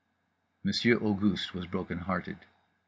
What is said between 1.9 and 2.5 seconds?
hearted.